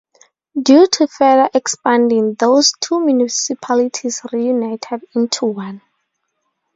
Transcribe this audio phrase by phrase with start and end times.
[0.59, 5.79] Due to further expanding, those two municipalities reunited into one.